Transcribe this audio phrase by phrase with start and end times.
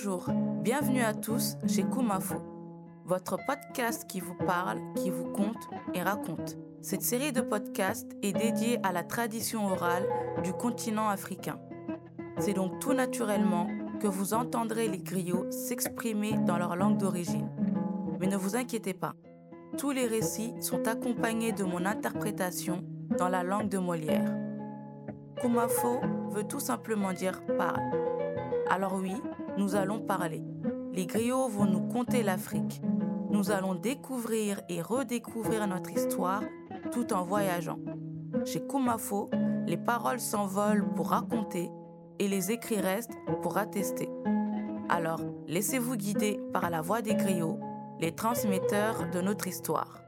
[0.00, 0.30] Bonjour,
[0.62, 2.36] bienvenue à tous chez Kumafo,
[3.04, 6.56] votre podcast qui vous parle, qui vous conte et raconte.
[6.82, 10.06] Cette série de podcasts est dédiée à la tradition orale
[10.44, 11.58] du continent africain.
[12.38, 13.66] C'est donc tout naturellement
[13.98, 17.50] que vous entendrez les griots s'exprimer dans leur langue d'origine.
[18.20, 19.14] Mais ne vous inquiétez pas,
[19.78, 22.84] tous les récits sont accompagnés de mon interprétation
[23.18, 24.32] dans la langue de Molière.
[25.40, 25.98] Kumafo
[26.30, 27.82] veut tout simplement dire parle.
[28.70, 29.14] Alors oui,
[29.58, 30.42] nous allons parler.
[30.92, 32.80] Les griots vont nous conter l'Afrique.
[33.30, 36.42] Nous allons découvrir et redécouvrir notre histoire
[36.92, 37.78] tout en voyageant.
[38.46, 39.28] Chez Kumafo,
[39.66, 41.68] les paroles s'envolent pour raconter
[42.18, 44.08] et les écrits restent pour attester.
[44.88, 47.58] Alors, laissez-vous guider par la voix des griots,
[48.00, 50.00] les transmetteurs de notre histoire.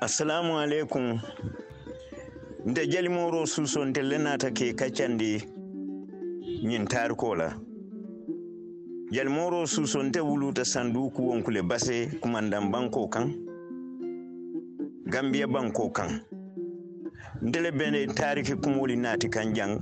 [0.00, 0.50] assalamu
[4.74, 5.51] kaccandi
[6.62, 7.58] ñin tarikola
[9.10, 13.34] jalimoro suso nte wuluta sanduku wonkule base kumandan banko kan
[15.12, 16.20] gambiya banko kan
[17.42, 19.80] ndele bene tariki kumoli naati kan jang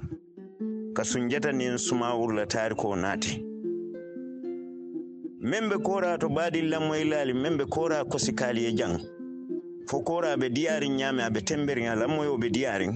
[0.95, 3.45] ka sunjata nin sumawurla tariko naati.
[5.41, 8.99] Membe kora to baadi lammoylali membe kora kosikali e jang
[9.89, 12.93] fo kora aɓe diyarin ñaame aɓe temberin a lammoyoɓe diyarin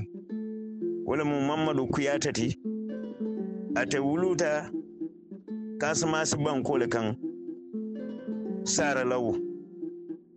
[1.07, 2.59] wala mum mamadou kuyatati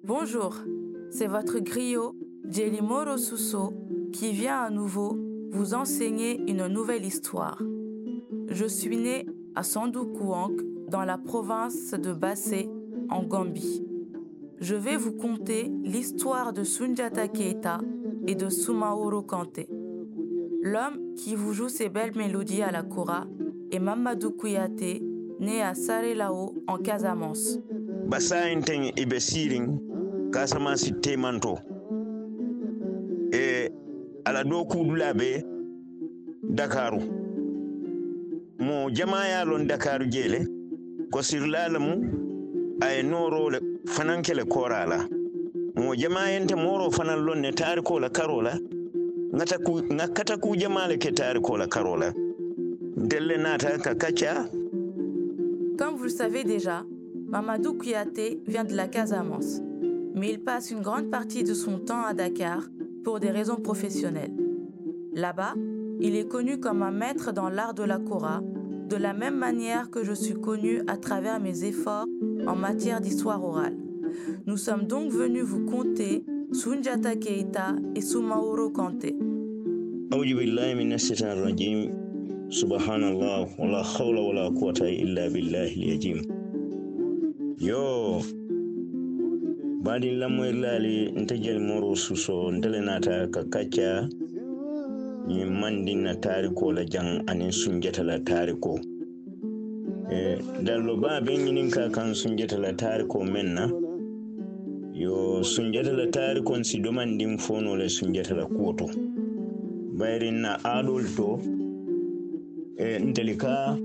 [0.04, 0.56] Bonjour,
[1.12, 2.16] c'est votre griot,
[2.50, 3.74] Djelimoro Sousso,
[4.12, 5.16] qui vient à nouveau
[5.52, 7.62] vous enseigner une nouvelle histoire.
[8.50, 10.60] Je suis né à Sandukouank,
[10.90, 12.68] dans la province de Bassé,
[13.10, 13.86] en Gambie.
[14.60, 17.80] Je vais vous conter l'histoire de Sundiata Keita
[18.26, 19.70] et de Soumaoro Kanté.
[20.62, 23.26] L'homme qui vous joue ces belles mélodies à la kora
[23.72, 25.02] est Mamadou Kouyaté,
[25.40, 27.60] né à Sarelao, en Casamance.
[28.10, 29.66] basayin ten iɓe sirin
[30.32, 31.58] kasamasi temanto.
[33.34, 33.70] E
[34.26, 35.44] ala ɗo kuɗulaɓe
[36.44, 37.00] dakaru.
[38.60, 40.48] Mo jamayalon dakaru jeele
[41.12, 42.02] ko sirlala mum
[42.82, 45.00] aye norole fanankele korala.
[45.76, 48.54] Mo jamayente moro fanan lonne tarikola karola
[55.78, 56.84] Comme vous le savez déjà,
[57.28, 59.62] Mamadou Kouyaté vient de la Casamance,
[60.16, 62.64] mais il passe une grande partie de son temps à Dakar
[63.04, 64.34] pour des raisons professionnelles.
[65.14, 65.54] Là-bas,
[66.00, 68.42] il est connu comme un maître dans l'art de la kora,
[68.90, 72.08] de la même manière que je suis connu à travers mes efforts
[72.48, 73.78] en matière d'histoire orale.
[74.48, 79.14] Nous sommes donc venus vous conter Sunjata Keita et Soumaoro Kanté.
[82.50, 86.20] subhanallah wala hawla wala quwata illa billahi liyajim
[87.60, 88.22] yo
[89.84, 94.08] baɗin lamoyr laali nte jel moro suso ntele nata ka kacca
[95.28, 98.80] ñin mandinna tariko la jan anin sunjetala tariko.
[100.10, 103.68] Eh, e dallo ba ɓe ñinin ka kan sunjetala tariko men na
[104.98, 108.90] yo sunjata la tayar konsi doman din fono la sunjata la kuwoto
[109.94, 111.40] bayrin na aɗol to
[112.78, 113.78] e nteli ka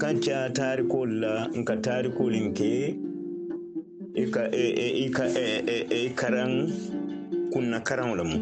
[0.00, 2.98] kanca tarikol la nka tarikolin e
[4.14, 5.24] e, e, ke
[5.94, 6.72] i karan
[7.52, 8.38] kunna karanw la mu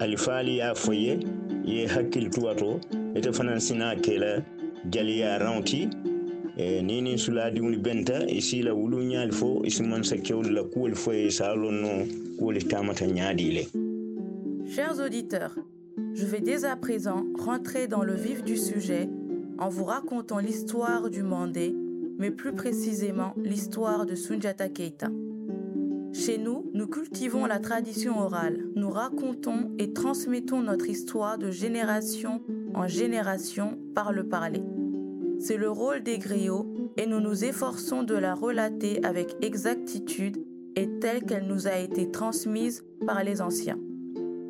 [0.00, 1.18] alifaali y'a fɔ ye
[1.64, 2.80] ye hakkiltuwa to
[3.14, 4.42] ite fana sina kela
[4.90, 5.88] jaliya ranw ti
[14.66, 15.54] Chers auditeurs,
[16.14, 19.08] je vais dès à présent rentrer dans le vif du sujet
[19.60, 21.76] en vous racontant l'histoire du Mandé,
[22.18, 25.10] mais plus précisément l'histoire de Sunjata Keita.
[26.12, 32.42] Chez nous, nous cultivons la tradition orale, nous racontons et transmettons notre histoire de génération
[32.74, 34.62] en génération par le parler.
[35.40, 40.36] C'est le rôle des griots et nous nous efforçons de la relater avec exactitude
[40.76, 43.78] et telle qu'elle nous a été transmise par les anciens.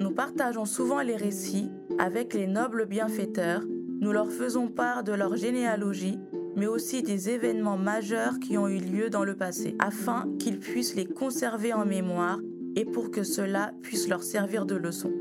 [0.00, 3.62] Nous partageons souvent les récits avec les nobles bienfaiteurs,
[4.00, 6.18] nous leur faisons part de leur généalogie,
[6.56, 10.94] mais aussi des événements majeurs qui ont eu lieu dans le passé, afin qu'ils puissent
[10.94, 12.38] les conserver en mémoire
[12.76, 15.12] et pour que cela puisse leur servir de leçon.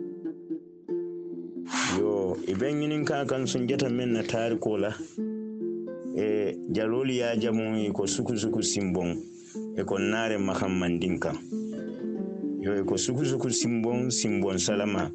[1.98, 2.38] yo
[6.18, 9.16] e jalolu ya jamu i ko sukusuku simbon
[9.78, 11.38] e ko naare mahan mandin kan
[12.60, 15.12] yo e ko sukusuku simbon simbon salama.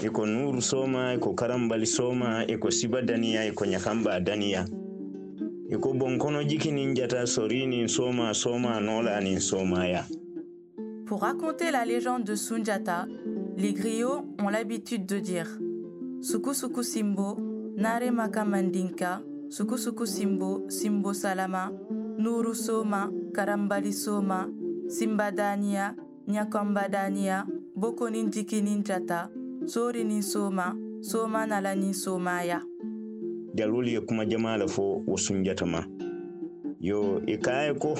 [0.00, 4.66] Iko nuru soma iko karambali soma iko siba daniya iko nyakamba daniya.
[6.94, 10.04] Jata sorini soma soma nola nin somaya
[11.06, 13.06] Pour raconter la légende de Sunjata,
[13.56, 15.48] les griots ont l'habitude de dire
[16.22, 17.36] Suku Simbo,
[17.76, 18.44] Nare Maka
[19.50, 21.70] Mandinka, Suku Suku Simbo, Simbo Salama,
[22.18, 24.48] Nuru Soma, Karambali Soma,
[24.88, 25.94] Simba Dania,
[26.28, 29.28] Nyakamba Dania, Bokonin Jikinin Jata,
[29.66, 32.62] Sorinin Soma, Soma Nalanin Somaya.
[33.54, 35.84] jalol ye kuma jamala fo wo sunjata ma.
[36.80, 37.96] Yo i kaye ko.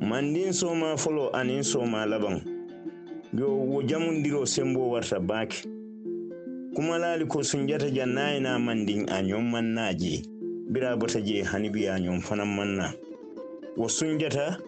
[0.00, 2.42] Mandin soma folo anin soma laban
[3.32, 5.64] yo wo jamundiro sembo warta baake
[6.74, 10.22] kuma laali ko sunjata ja na mandin a ñon mannaje
[10.70, 12.92] bira bota je hanibi a ñon fanan manna.
[13.76, 14.58] Wo sunjata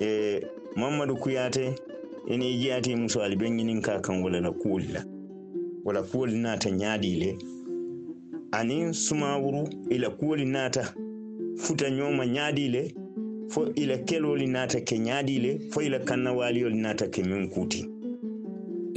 [0.00, 0.40] e
[0.76, 1.74] mamadou kuyate
[2.28, 5.04] ene jeyati muso ali ɓe ñinin ka kan wala la kuwoli la
[5.84, 7.36] wala kuwoli nata ñaadile
[8.52, 10.94] anin sumawuru ila kuwoli naata
[11.56, 12.94] futa ñoma ñaadile
[13.48, 17.97] fo ila keloli naata ke ñaadile fo ila kannawaliyol naata ke min kuti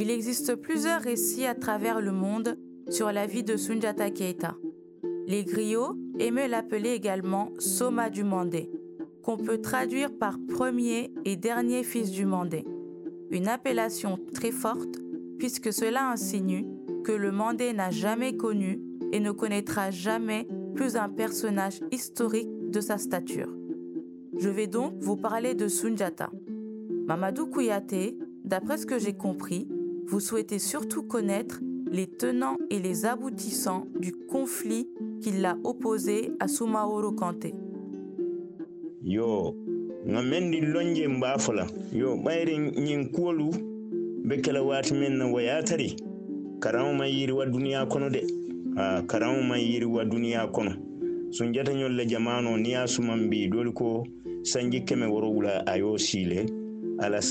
[0.02, 2.58] Il existe plusieurs récits à travers le monde
[2.90, 4.56] sur la vie de Sunjata Keita.
[5.28, 8.72] Les griots aimaient l'appeler également Soma du Mandé,
[9.22, 12.66] qu'on peut traduire par premier et dernier fils du Mandé.
[13.30, 14.98] Une appellation très forte
[15.38, 16.66] puisque cela insinue
[17.04, 18.82] que le Mandé n'a jamais connu
[19.12, 23.56] et ne connaîtra jamais plus un personnage historique de sa stature.
[24.36, 26.32] Je vais donc vous parler de Sunjata.
[27.06, 29.68] Mamadou Kouyaté, d'après ce que j'ai compris,
[30.12, 34.90] vous souhaitez surtout connaître les tenants et les aboutissants du conflit
[35.22, 37.54] qui l'a opposé à Soumaoro Kanté.
[39.02, 39.56] yo
[40.06, 41.08] nga mendi lonje
[41.94, 43.52] yo ɓayre ñin kuwolu
[44.26, 45.96] be kela wati men na wayatari.
[46.60, 47.46] Karamu ma yiri wa
[47.88, 48.22] kono de.
[48.78, 50.04] A karamu ma yiri wa
[50.52, 50.72] kono.
[51.32, 54.06] Sun jata ñolle jamano niya suman mbi doli ko
[54.44, 56.46] sanji keme woro wula ayo sile
[57.00, 57.22] ala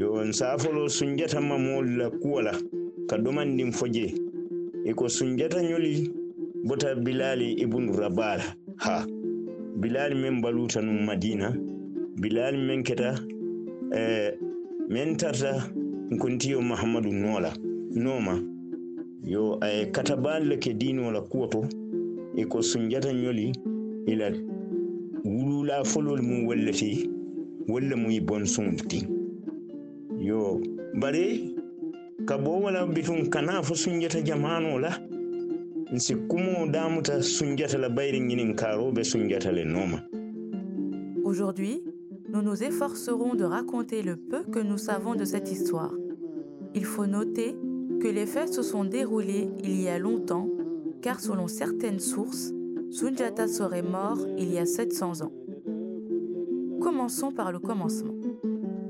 [0.00, 2.52] yo nsafolo sunjata mamolu la kuwo la.
[3.06, 3.70] Ka domandin
[4.84, 6.08] ì ko sunjata ñoli
[6.64, 8.44] bota bilali ibnu rabala.
[8.78, 9.04] Ha.
[9.76, 11.52] Bilali men baluta num madina.
[12.16, 13.20] Bilali men keta
[13.92, 14.32] eh,
[14.88, 15.70] men tarta
[16.10, 17.52] nkontiyo mahamadu nola.
[17.94, 18.40] Noma.
[19.22, 21.68] Yo ay katabal le ke dino la kuwoto
[22.48, 23.52] ko sunjata ñoli
[24.06, 24.32] ila
[25.24, 27.06] wulula folol mum wallati
[27.68, 29.19] walla muy bon sunti
[30.20, 30.60] yo
[30.94, 31.54] bare
[32.26, 32.36] ka
[33.30, 33.62] kana
[34.24, 34.90] jamano la
[35.92, 36.70] nsi kumo
[37.22, 39.64] sunjata la bayri karobe sunjata le
[41.24, 41.82] Aujourd'hui,
[42.28, 45.94] nous nous efforcerons de raconter le peu que nous savons de cette histoire.
[46.74, 47.56] Il faut noter
[48.00, 50.48] que les faits se sont déroulés il y a longtemps,
[51.02, 52.52] car selon certaines sources,
[52.90, 55.32] Sunjata serait mort il y a 700 ans.
[56.80, 58.19] Commençons par le commencement.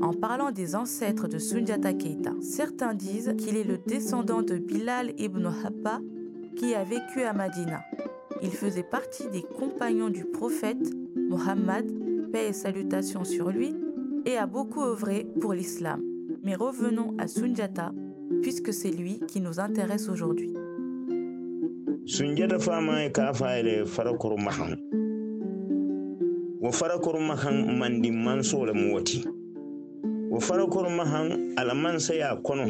[0.03, 5.13] En parlant des ancêtres de Sunjata Keita, certains disent qu'il est le descendant de Bilal
[5.19, 6.01] ibn Habba
[6.57, 7.81] qui a vécu à Madina.
[8.43, 13.75] Il faisait partie des compagnons du prophète Mohammed, paix et salutations sur lui,
[14.25, 16.03] et a beaucoup œuvré pour l'islam.
[16.43, 17.93] Mais revenons à Sunjata,
[18.43, 20.55] puisque c'est lui qui nous intéresse aujourd'hui.
[22.07, 23.11] sunjata fama e
[24.39, 24.77] mahan
[30.31, 32.67] wo farakoro mahan ala mansaya kono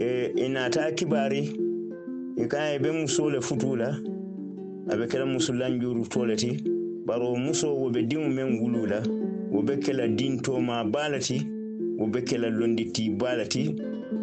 [0.00, 1.56] e inata kibari
[2.36, 3.98] e ka e be musole futula
[4.90, 6.62] abe kela musulanjuru toleti
[7.06, 9.02] baro muso wo be diŋo men wulula
[9.50, 11.46] wo be kela dintoma balati
[11.98, 13.74] wo be kela londiti balati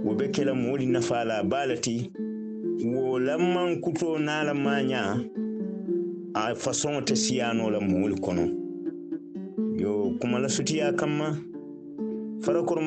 [0.05, 2.12] wo be kela mooli nafala balati
[2.85, 5.19] wo lamman kuto nala manya
[6.35, 8.45] a façon te siyano la moolu kono
[9.77, 11.38] yo kuma la sutiya kamma
[12.41, 12.79] farakor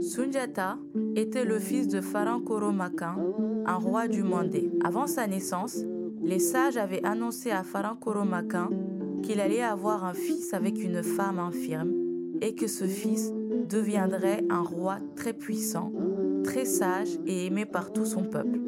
[0.00, 0.78] Sunjata
[1.14, 3.16] était le fils de Farankoro Makan,
[3.66, 4.70] un roi du Mandé.
[4.82, 5.84] Avant sa naissance,
[6.22, 8.68] les sages avaient annoncé à Farankoro Makan
[9.22, 11.92] qu'il allait avoir un fils avec une femme infirme
[12.40, 13.32] et que ce fils
[13.68, 15.92] deviendrait un roi très puissant,
[16.42, 18.58] très sage et aimé par tout son peuple.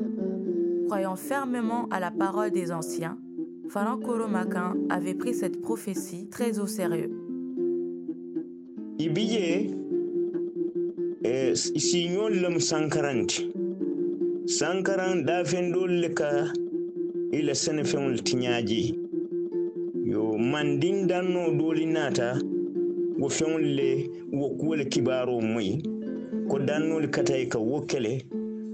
[0.87, 3.19] Croyant fermement à la parole des anciens,
[3.69, 7.24] Farankoro Makan avait pris cette prophétie très au sérieux.
[8.99, 9.71] Ibije
[11.25, 13.51] e siñol lem sankaranti
[14.47, 16.53] sankaran dafendol le ka
[17.33, 18.95] ila senefeŋol tiñaji
[20.07, 22.39] yo mandin danno doli nata
[23.19, 23.89] wo feŋol le
[24.33, 25.83] wo kuwo le kibaaro moyi
[26.51, 28.23] ko dannol katayi ka wo kele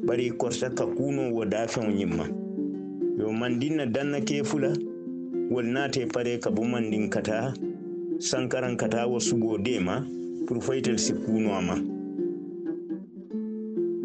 [0.06, 2.26] bari korta ka kuno wo dafeŋo ñimma
[3.18, 4.72] yo mandin na danna ke fula
[5.50, 7.69] wol naate pare ka bo mandin kata sankaran kata
[10.46, 10.62] pour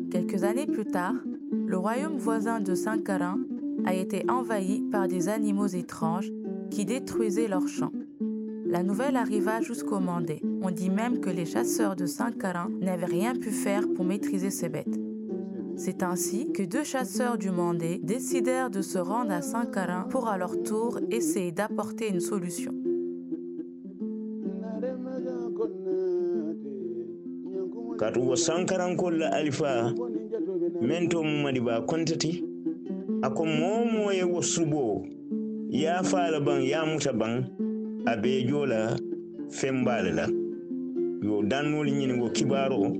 [0.10, 1.15] Quelques années plus tard,
[1.51, 3.39] le royaume voisin de Sankaran
[3.86, 6.31] a été envahi par des animaux étranges
[6.72, 7.91] qui détruisaient leurs champs.
[8.65, 10.41] La nouvelle arriva jusqu'au Mandé.
[10.62, 14.69] On dit même que les chasseurs de Sankaran n'avaient rien pu faire pour maîtriser ces
[14.69, 14.98] bêtes.
[15.75, 20.38] C'est ainsi que deux chasseurs du Mandé décidèrent de se rendre à Sankaran pour à
[20.38, 22.74] leur tour essayer d'apporter une solution.
[27.97, 29.93] Katu wo sankarankol la alifa
[30.81, 32.43] men to mumadi ba kontati
[33.21, 35.05] ako momo ye wo subo
[35.69, 37.45] ya fala ban ya muta ban
[38.05, 38.97] a be jola
[39.49, 40.27] fembale la
[41.25, 42.93] yo dannol ñini kibaro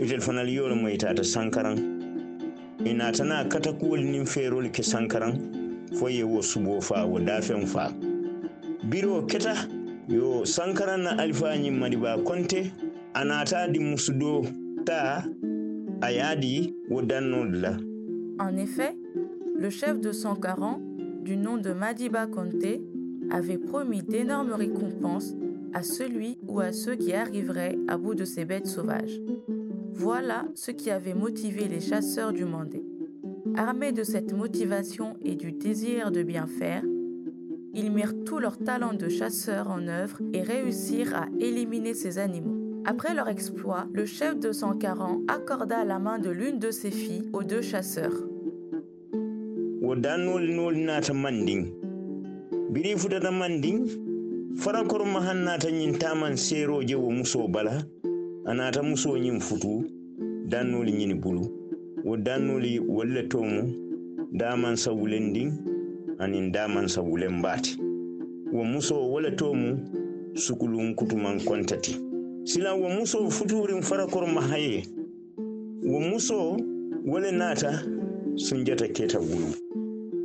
[0.00, 1.76] itel fanal yolo mo itata sankaran.
[2.86, 5.36] Ina tana katakuwol nin ferol ke sankaran
[5.92, 7.92] fo ye wo subo fa wo dafen fa.
[8.88, 9.68] Biro keta
[10.08, 12.72] yo sankaran na alifa ñin madi ba konte
[18.38, 18.96] En effet,
[19.56, 20.80] le chef de Sankaran,
[21.24, 22.80] du nom de Madiba Conté,
[23.30, 25.34] avait promis d'énormes récompenses
[25.72, 29.20] à celui ou à ceux qui arriveraient à bout de ces bêtes sauvages.
[29.92, 32.84] Voilà ce qui avait motivé les chasseurs du Mandé.
[33.56, 36.84] Armés de cette motivation et du désir de bien faire,
[37.74, 42.69] ils mirent tout leur talent de chasseurs en œuvre et réussirent à éliminer ces animaux.
[42.84, 47.28] Après leur exploit, le chef de Sankaran accorda la main de l'une de ses filles
[47.32, 48.14] aux deux chasseurs.
[70.96, 71.40] kutuman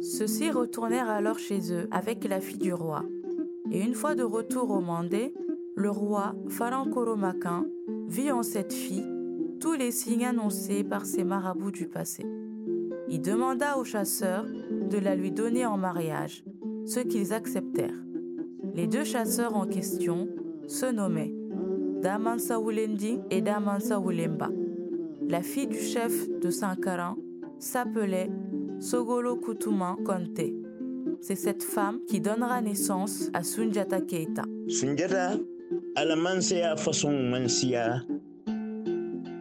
[0.01, 3.03] Ceux-ci retournèrent alors chez eux avec la fille du roi.
[3.71, 5.33] Et une fois de retour au Mandé,
[5.75, 7.65] le roi Falankoromakin
[8.07, 9.05] vit en cette fille
[9.59, 12.25] tous les signes annoncés par ses marabouts du passé.
[13.09, 16.43] Il demanda aux chasseurs de la lui donner en mariage,
[16.85, 18.03] ce qu'ils acceptèrent.
[18.73, 20.29] Les deux chasseurs en question
[20.67, 21.34] se nommaient
[22.05, 24.49] Damansa Wulendi et Damansa Wulemba.
[25.27, 27.15] La fille du chef de Sankaran
[27.57, 28.29] s'appelait
[28.79, 30.53] Sogolo Kutuma Konte.
[31.19, 34.43] C'est cette femme qui donnera naissance à Sunjata Keita.
[34.67, 35.39] sunjata
[35.95, 38.03] ala manseya façon mansiya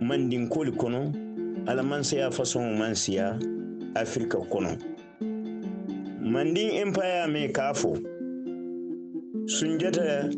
[0.00, 1.12] mandinkoli kono
[1.66, 3.38] ala manseya façon mansiya
[3.94, 4.70] afirika kono
[6.22, 7.92] mandin empire me ka fo
[9.46, 10.30] sunjata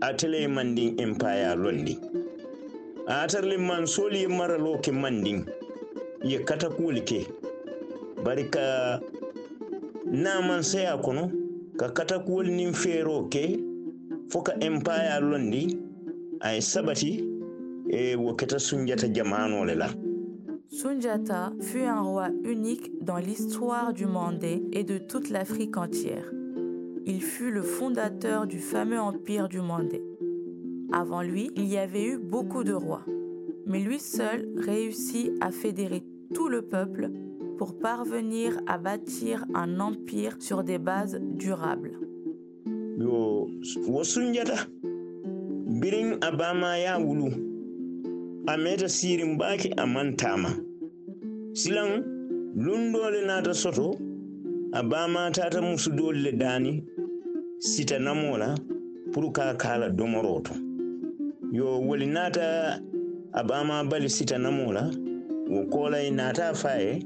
[0.00, 1.98] atele mandin empire londi.
[3.08, 5.46] Atarle man soli ye maralo ke mandin
[6.24, 7.26] ye katakuwol ke
[8.24, 9.00] bari ka
[10.04, 11.30] naman saya kono
[11.78, 11.88] ka
[13.30, 13.44] ke
[14.30, 15.78] fo ka empire londi
[16.42, 17.22] ay sabati
[17.88, 19.88] e wo sunjata jamano le la
[20.68, 26.24] Sunjata fut un roi unique dans l'histoire du Mandé et de toute l'Afrique entière.
[27.08, 30.02] Il fut le fondateur du fameux empire du Mandé.
[30.92, 33.04] Avant lui, il y avait eu beaucoup de rois,
[33.64, 36.02] mais lui seul réussit à fédérer
[36.34, 37.10] tout le peuple
[37.58, 41.92] pour parvenir à bâtir un empire sur des bases durables.
[54.72, 54.82] a
[55.30, 55.60] tata
[56.38, 56.84] dani
[57.58, 58.54] sita namola
[59.12, 60.54] pour ka kala domoro to
[61.52, 62.80] yo woli nata
[63.32, 64.90] a bama bali sita namola
[65.48, 67.02] wo kolay nata faye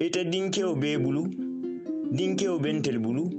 [0.00, 1.28] ita dinkewo be bulu
[2.12, 3.30] dinkewo bentel bulu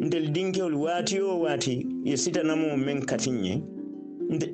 [0.00, 3.62] ntel dinkewol waati o waati ye sitanamo men katinye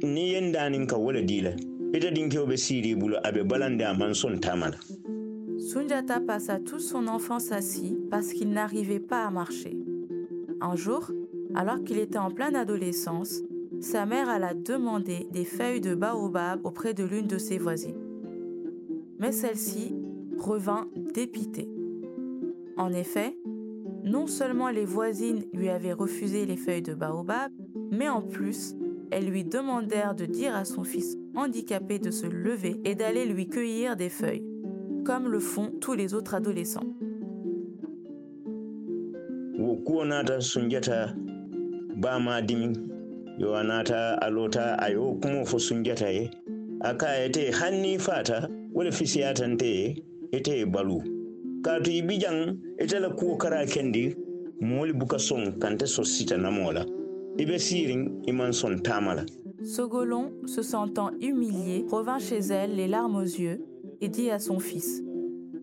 [0.03, 1.55] ni yendanin ka wole dila
[1.93, 3.85] ita dinkewo be siiri bulu abe balande
[4.41, 4.79] tamala
[5.59, 9.77] Sunjata passa toute son enfance assis parce qu'il n'arrivait pas à marcher.
[10.61, 11.11] Un jour,
[11.55, 13.43] alors qu'il était en pleine adolescence,
[13.81, 18.01] sa mère alla demander des feuilles de baobab auprès de l'une de ses voisines.
[19.19, 19.95] Mais celle-ci
[20.39, 21.69] revint dépitée.
[22.77, 23.37] En effet,
[24.05, 27.51] non seulement les voisines lui avaient refusé les feuilles de baobab,
[27.91, 28.75] mais en plus,
[29.11, 33.49] elles lui demandèrent de dire à son fils handicapé de se lever et d'aller lui
[33.49, 34.45] cueillir des feuilles,
[35.05, 36.87] comme le font tous les autres adolescents.
[41.97, 42.77] Sunjata bama dimi.
[43.39, 46.31] Yo a naata a lota a yo kumo fo sunjata ye.
[46.83, 51.03] A ka ete hanni fata wole fisiyatante ye ite balu.
[51.63, 54.15] Kaatu i bijaŋ ite la kuwo kara kendi
[54.61, 56.85] moolu buka soŋ kante so sita namo la
[57.39, 58.53] i be siiriŋ i maŋ
[59.65, 63.65] Sogolon, se sentant humilié, revint chez elle, les larmes aux yeux,
[64.01, 65.03] et dit à son fils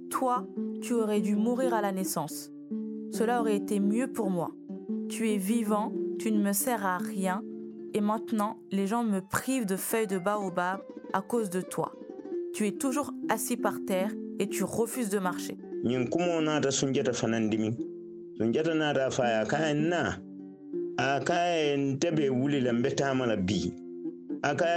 [0.09, 0.47] Toi,
[0.81, 2.51] tu aurais dû mourir à la naissance.
[3.11, 4.51] Cela aurait été mieux pour moi.
[5.09, 7.41] Tu es vivant, tu ne me sers à rien,
[7.93, 10.81] et maintenant les gens me privent de feuilles de baobab
[11.13, 11.93] à cause de toi.
[12.53, 15.57] Tu es toujours assis par terre et tu refuses de marcher.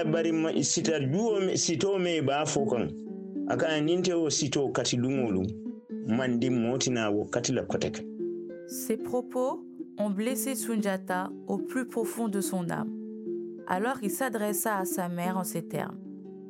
[0.04, 1.56] bari ma sita juwo me
[4.76, 4.96] kati
[7.10, 7.62] wo kati la
[8.68, 9.60] Ces propos
[9.98, 12.92] ont blessé Sunjata au plus profond de son âme.
[13.66, 15.98] Alors il s'adressa à sa mère en ces termes.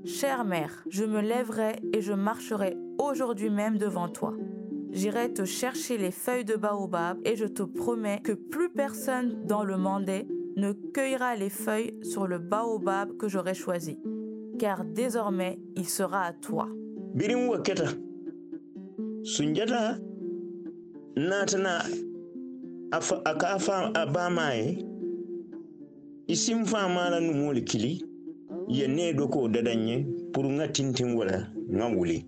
[0.05, 4.35] Chère mère, je me lèverai et je marcherai aujourd'hui même devant toi.
[4.93, 9.65] J'irai te chercher les feuilles de baobab et je te promets que plus personne dans
[9.65, 13.99] le Mandé ne cueillera les feuilles sur le baobab que j'aurai choisi,
[14.59, 16.69] car désormais il sera à toi.
[22.90, 24.69] A fa- a ka a fa a baamaa ye
[26.28, 27.93] i siŋ faamaa la numoolu kili.
[28.69, 29.97] Ye nee dokoo dadaŋ ye
[30.32, 31.39] pour ŋa tintiŋ wo la
[31.76, 32.19] ŋa wuli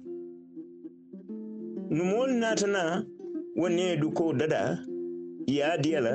[1.91, 2.83] numoolu naatana
[3.57, 4.79] wo nee dokoo dada.
[5.47, 6.15] Ye a diya la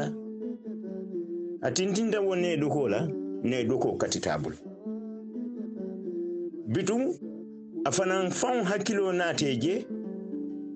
[1.62, 3.08] a tintinta wo nee dokoo la
[3.44, 4.58] nee dokoo katitaa bulu
[6.74, 6.96] bitu
[7.86, 9.76] a fanaŋ faŋo hakkiloo naatee je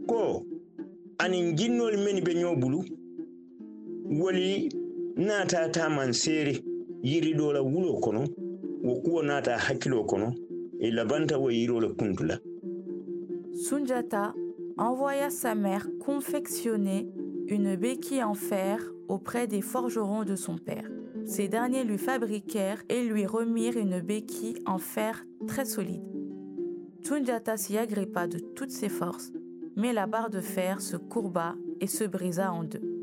[0.10, 0.44] ko
[1.24, 2.56] aniŋ jinnoolu mennu be ñoo
[13.54, 14.34] Sunjata
[14.78, 17.10] envoya sa mère confectionner
[17.48, 20.90] une béquille en fer auprès des forgerons de son père.
[21.26, 26.04] Ces derniers lui fabriquèrent et lui remirent une béquille en fer très solide.
[27.02, 29.34] Sunjata s'y agrippa de toutes ses forces,
[29.76, 32.97] mais la barre de fer se courba et se brisa en deux.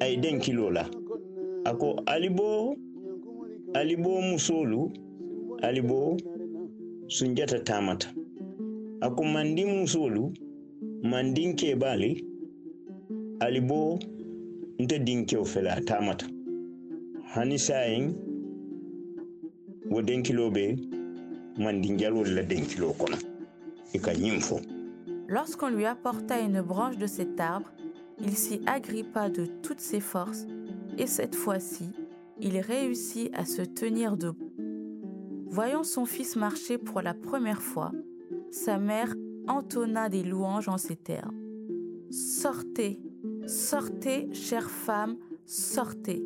[0.00, 0.84] a ye den kiloo la.
[1.64, 2.76] A ko aliboo
[3.74, 4.92] aliboo musoolu
[5.62, 6.16] aliboo
[7.06, 8.08] sunjata taamata
[9.00, 10.32] a ko mandin musoolu
[11.02, 12.24] mandin keebaali
[13.40, 13.98] ali bo
[14.78, 16.26] nte dinkewo fele a taamata
[17.34, 18.04] hani saayiŋ
[19.90, 20.64] wo denkiloo be
[21.58, 23.16] mandin jalolu la denkiloo kono
[23.94, 24.60] i ka fo
[25.28, 27.72] Lorsqu'on lui apporta une branche de cet arbre,
[28.18, 30.46] il s'y agrippa de toutes ses forces
[30.98, 31.90] et cette fois-ci,
[32.38, 34.52] il réussit à se tenir debout.
[35.46, 37.92] Voyant son fils marcher pour la première fois,
[38.50, 39.14] sa mère
[39.48, 41.36] entonna des louanges en ces termes.
[42.10, 43.00] Sortez,
[43.46, 46.24] sortez, chère femme, sortez.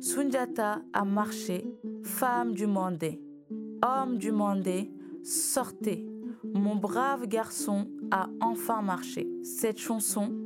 [0.00, 1.66] Sunjata a marché,
[2.02, 3.20] femme du Mandé.
[3.82, 4.90] Homme du Mandé,
[5.22, 6.06] sortez.
[6.54, 9.28] Mon brave garçon a enfin marché.
[9.42, 10.45] Cette chanson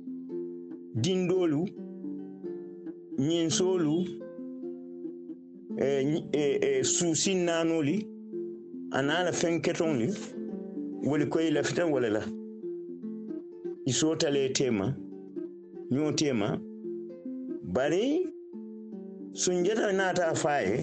[0.95, 1.61] dindoolu
[3.27, 3.95] ñinsoolu
[5.77, 5.87] e,
[6.33, 7.97] e, e suusin naanoli
[8.97, 10.07] ana la feŋ ketoŋli
[11.09, 12.21] woli koyi lafita wole la.
[13.85, 14.95] I sootale tema
[15.91, 16.49] ñoo tema
[17.73, 18.05] bari
[19.33, 20.77] sunjata naata a faa ye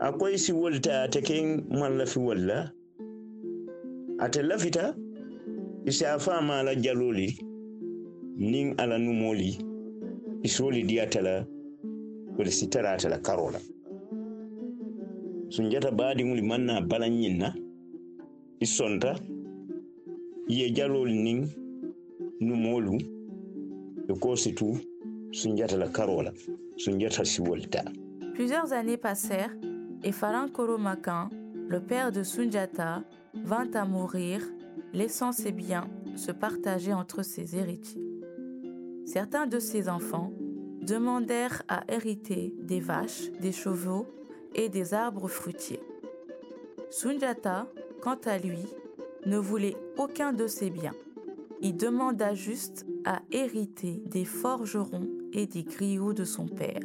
[0.00, 1.36] a koye si wolta ate ke
[1.78, 2.58] man lafi walla
[4.24, 4.94] ate lafita
[5.88, 7.28] isi a fama ala jaloli
[8.50, 9.50] nin ala numoli
[10.42, 11.46] isoli diyatala
[12.38, 13.60] wala si tara atala karola
[15.54, 17.48] sunjata baadiŋolu maŋ na balaŋ ñiŋ na
[20.56, 21.38] ye jalolu niŋ
[22.46, 22.94] numoolu
[24.10, 24.54] i
[25.40, 26.32] sunjata la karo la
[26.82, 27.62] sunjata si wolu
[28.34, 29.54] Plusieurs années passèrent
[30.02, 31.28] et Faran Koromakan,
[31.68, 33.02] le père de Sunjata,
[33.34, 34.40] vint à mourir,
[34.92, 38.11] laissant ses biens se partager entre ses héritiers.
[39.04, 40.32] Certains de ses enfants
[40.80, 44.06] demandèrent à hériter des vaches, des chevaux
[44.54, 45.80] et des arbres fruitiers.
[46.90, 47.68] Sunjata,
[48.00, 48.64] quant à lui,
[49.26, 50.94] ne voulait aucun de ces biens.
[51.60, 56.82] Il demanda juste à hériter des forgerons et des griots de son père.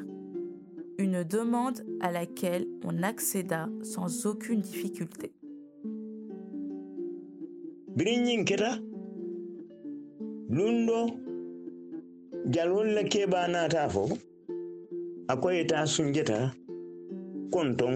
[0.97, 5.33] Une demande à laquelle on accéda sans aucune difficulté.
[12.53, 14.03] Jalwolu la keebaa naata fo
[15.31, 16.39] a ko ye taa sunjata
[17.53, 17.95] kontoŋ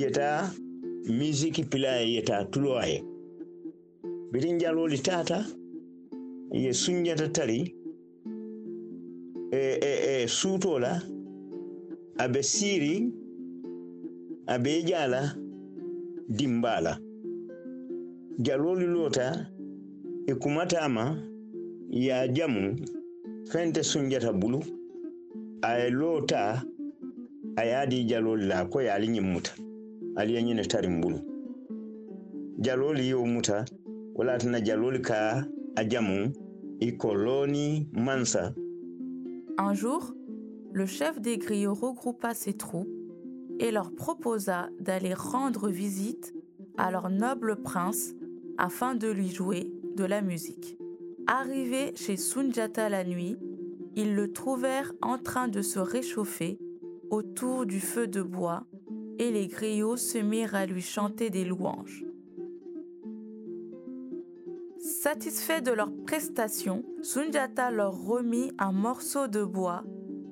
[0.00, 0.38] ye taa
[1.18, 2.98] misiki pila ye ye taa tulo a ye
[4.30, 5.38] biriŋ jalwolu taata
[6.62, 7.60] ye sunjata tari
[9.52, 10.92] e, e, e, suutoo la
[12.22, 12.94] a be siiri
[14.46, 15.22] a be i jaa la
[16.28, 16.92] dimbaa la
[18.38, 19.26] jalolu lota
[20.26, 21.04] i kumata ma
[21.90, 22.76] ya jamu
[39.58, 40.12] Un jour,
[40.72, 42.90] le chef des griots regroupa ses troupes
[43.60, 46.34] et leur proposa d'aller rendre visite
[46.76, 48.12] à leur noble prince
[48.58, 50.76] afin de lui jouer de la musique.
[51.28, 53.36] Arrivés chez Sunjata la nuit,
[53.96, 56.58] ils le trouvèrent en train de se réchauffer
[57.10, 58.64] autour du feu de bois
[59.18, 62.04] et les griots se mirent à lui chanter des louanges.
[64.78, 69.82] Satisfait de leur prestation, Sunjata leur remit un morceau de bois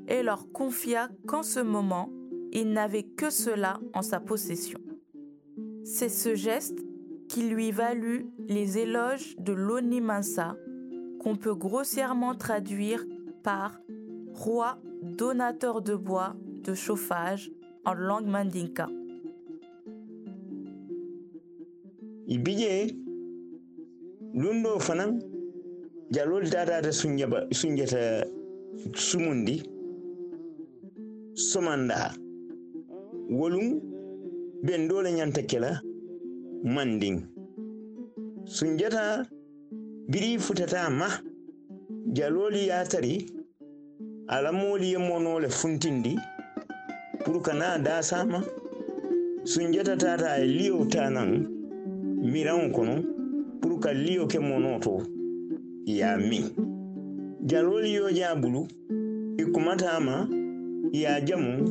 [0.06, 2.12] et leur confia qu'en ce moment,
[2.52, 4.78] il n'avait que cela en sa possession.
[5.82, 6.78] C'est ce geste
[7.28, 10.56] qui lui valut les éloges de Loni Mansa,
[11.24, 13.02] qu'on peut grossièrement traduire
[13.42, 13.80] par
[14.34, 17.50] roi donateur de bois de chauffage
[17.86, 18.86] en langue mandinka.
[22.34, 22.72] i bije
[24.42, 25.10] lundo fanaŋ
[26.14, 28.02] jalolu tatata sunjaba sunjata
[29.06, 29.56] sumundi
[31.50, 31.98] somanda
[33.38, 33.68] wolum
[34.66, 35.70] ben dole ñanta kela
[36.74, 37.16] mandin
[38.56, 39.04] sunjata
[40.08, 41.08] biri futata ma
[42.12, 43.30] jaloli ya tari.
[44.28, 46.16] Alamoli ye monole funtindi.
[47.24, 48.42] Pour kana dasama
[49.44, 51.46] sunjata tata ay liyo tanan
[52.22, 53.02] miraŋo kono.
[53.60, 55.02] Pour ka liyo ke mono to
[55.86, 56.50] ya min
[57.46, 58.66] jaloli yo ja bulu.
[59.38, 60.26] I kumata ma
[60.92, 61.64] ya jamu.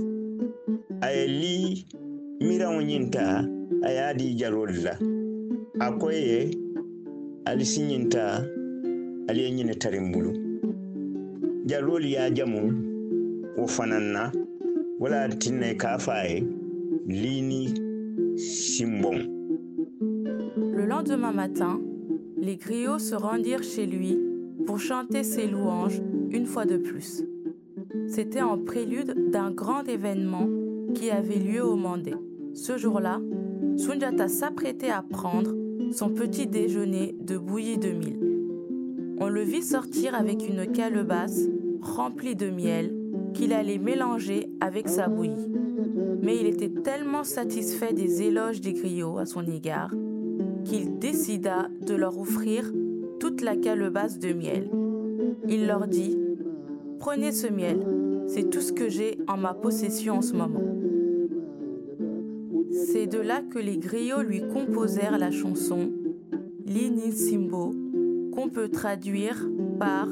[1.02, 1.86] A ye li
[2.41, 3.46] miraŋo ñinta
[3.84, 4.93] a ye a di jalolu la.
[5.80, 5.91] A
[20.58, 21.82] Le lendemain matin,
[22.38, 24.18] les griots se rendirent chez lui
[24.66, 26.02] pour chanter ses louanges
[26.32, 27.24] une fois de plus.
[28.08, 30.48] C'était en prélude d'un grand événement
[30.96, 32.14] qui avait lieu au Mandé.
[32.54, 33.20] Ce jour-là,
[33.76, 35.54] Sunjata s'apprêtait à prendre
[35.94, 38.20] son petit déjeuner de bouillie de mil.
[39.20, 41.48] On le vit sortir avec une calebasse
[41.82, 42.94] remplie de miel
[43.34, 45.52] qu'il allait mélanger avec sa bouillie.
[46.22, 49.94] Mais il était tellement satisfait des éloges des griots à son égard
[50.66, 52.72] qu'il décida de leur offrir
[53.20, 54.70] toute la calebasse de miel.
[55.48, 56.18] Il leur dit
[57.00, 57.86] Prenez ce miel,
[58.28, 60.73] c'est tout ce que j'ai en ma possession en ce moment.
[62.74, 65.92] C'est de là que les griots lui composèrent la chanson
[66.66, 67.72] Lini Simbo,
[68.34, 69.48] qu'on peut traduire
[69.80, 70.08] par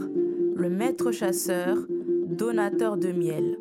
[0.55, 1.77] le maître chasseur,
[2.27, 3.57] donateur de miel.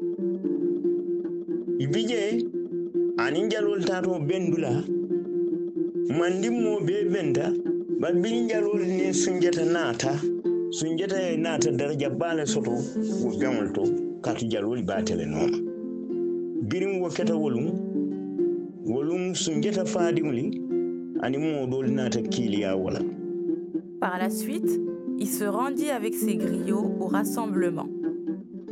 [24.01, 24.81] Par la suite,
[25.19, 27.89] il se rendit avec ses griots au rassemblement.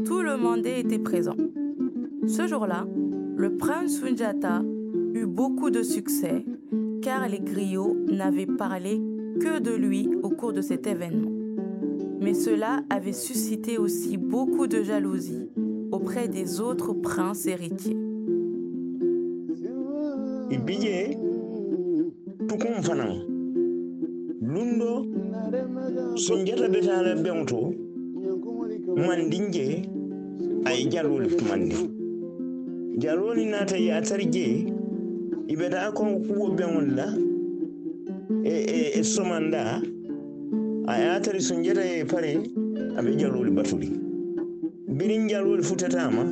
[0.06, 1.36] Tout le monde était présent.
[2.26, 2.86] Ce jour-là,
[3.36, 4.62] le prince Sunjata
[5.14, 6.44] eut beaucoup de succès
[7.02, 9.02] car les griots n'avaient parlé
[9.40, 11.30] que de lui au cours de cet événement.
[12.20, 15.50] Mais cela avait suscité aussi beaucoup de jalousie
[15.92, 18.07] auprès des autres princes héritiers.
[20.50, 20.96] I bije
[22.48, 23.12] tukun fanaŋ
[24.52, 24.90] lundo
[26.24, 27.60] sunjata betala beŋo to
[29.06, 29.66] mandin je
[30.64, 31.76] a ye jalolu tumandi
[33.02, 34.46] jalolu naata yatari je
[35.52, 37.06] i beta kon kuwo beŋol la
[38.44, 39.62] e, e, e somanda
[40.86, 42.32] a yatari sunjata ye pare
[42.96, 43.88] a be jalolu batuli.
[44.96, 46.24] Birin jalolu futatama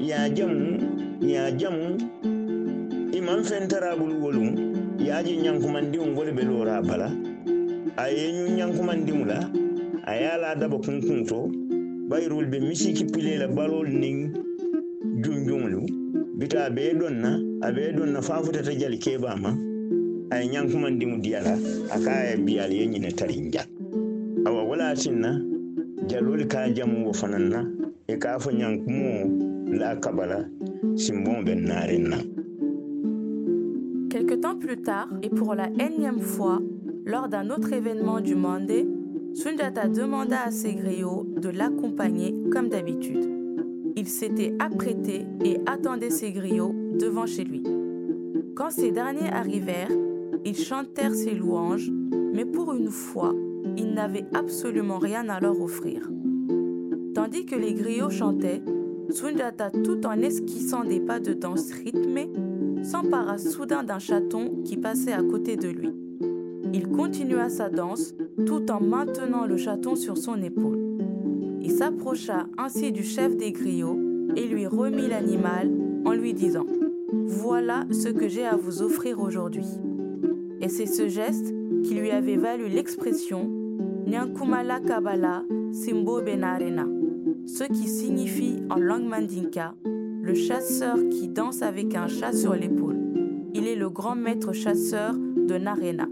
[0.00, 0.78] ya jamu
[1.20, 1.98] ya jamu
[3.20, 4.48] iman fentarabulu wolum
[4.96, 7.08] yaji ñankumandiŋo wole be lora bala
[8.00, 9.38] a ye ñu ñankumandiŋo la
[10.08, 11.52] a ye la daba kunkun to
[12.08, 14.16] bayirol be misiki pile la balol niŋ
[15.20, 15.80] junjuŋolu
[16.40, 19.52] bita a bee donna a bee donna faa futata jali keebaa ma
[20.32, 21.54] a ye ñankumandiŋo diya la
[21.92, 23.62] a ka a ye biyal ye ñine tarin ja
[24.48, 25.36] awa wala tinna
[26.08, 27.60] jalolu ka jamu wo fanaŋ na
[28.08, 29.28] i ka fo ñankumoo
[29.76, 30.48] la kabala
[30.96, 32.39] simboŋo be naariŋ Quelque
[34.40, 36.60] temps plus tard, et pour la énième fois,
[37.04, 38.88] lors d'un autre événement du Mandé,
[39.34, 43.30] Sunjata demanda à ses griots de l'accompagner comme d'habitude.
[43.96, 47.62] Il s'était apprêté et attendait ses griots devant chez lui.
[48.54, 49.90] Quand ces derniers arrivèrent,
[50.44, 51.90] ils chantèrent ses louanges,
[52.32, 53.34] mais pour une fois,
[53.76, 56.10] ils n'avaient absolument rien à leur offrir.
[57.14, 58.62] Tandis que les griots chantaient,
[59.10, 62.30] Sunjata, tout en esquissant des pas de danse rythmés,
[62.82, 65.92] s'empara soudain d'un chaton qui passait à côté de lui.
[66.72, 68.14] Il continua sa danse
[68.46, 70.78] tout en maintenant le chaton sur son épaule.
[71.60, 73.98] Il s'approcha ainsi du chef des griots
[74.36, 75.70] et lui remit l'animal
[76.04, 76.64] en lui disant⁇
[77.26, 79.62] Voilà ce que j'ai à vous offrir aujourd'hui⁇
[80.60, 83.50] Et c'est ce geste qui lui avait valu l'expression
[84.06, 86.86] Nyankumala Kabala Simbo Benarena,
[87.46, 89.74] ce qui signifie en langue mandinka
[90.34, 92.98] chasseur qui danse avec un chat sur l'épaule.
[93.54, 96.08] Il est le grand maître chasseur de Narena.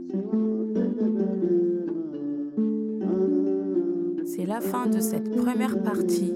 [4.26, 6.34] C'est la fin de cette première partie.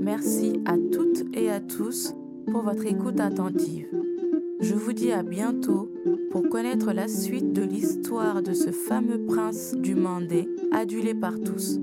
[0.00, 2.14] Merci à toutes et à tous
[2.50, 3.86] pour votre écoute attentive.
[4.60, 5.90] Je vous dis à bientôt
[6.30, 11.80] pour connaître la suite de l'histoire de ce fameux prince du Mandé, adulé par tous.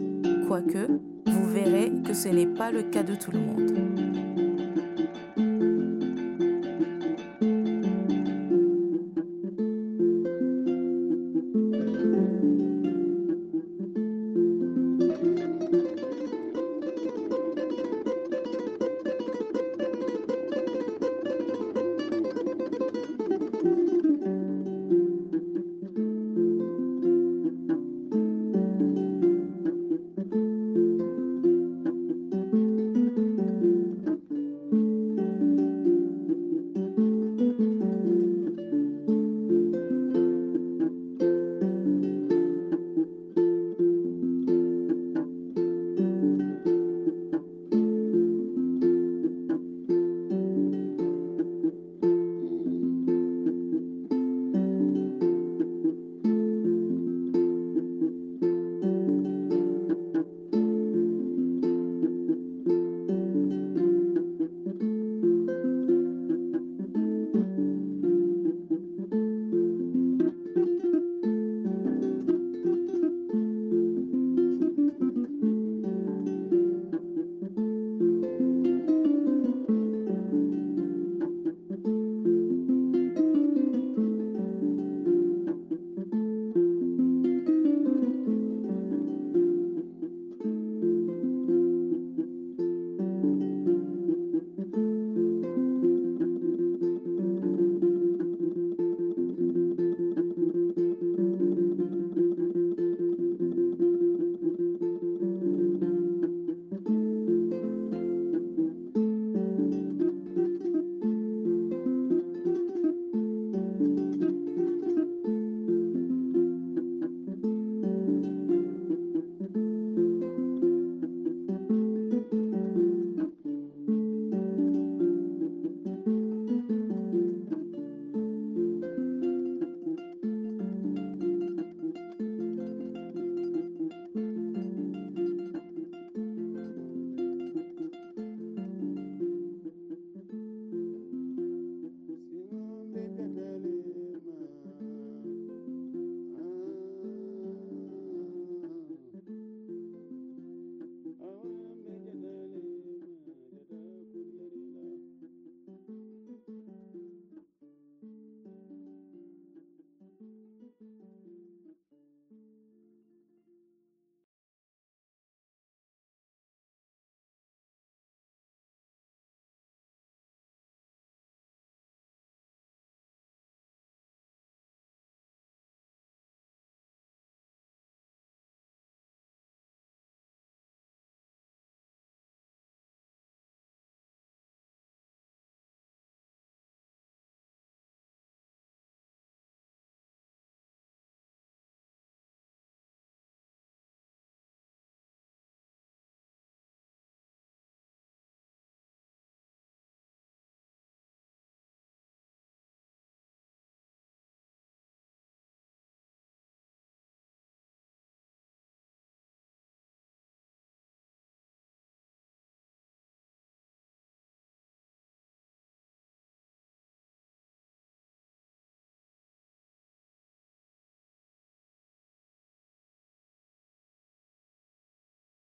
[0.48, 0.88] Quoique,
[1.26, 4.07] vous verrez que ce n'est pas le cas de tout le monde.